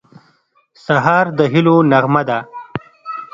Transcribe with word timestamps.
سهار 0.85 1.25
د 1.37 1.39
هیلو 1.53 1.75
نغمه 1.91 2.21
ده. 2.29 2.39